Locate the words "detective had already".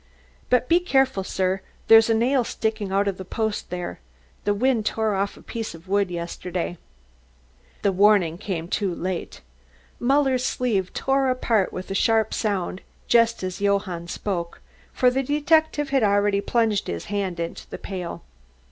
15.21-16.41